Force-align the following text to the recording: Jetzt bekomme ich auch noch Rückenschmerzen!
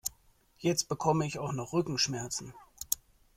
Jetzt 0.57 0.89
bekomme 0.89 1.27
ich 1.27 1.37
auch 1.37 1.51
noch 1.53 1.73
Rückenschmerzen! 1.73 2.55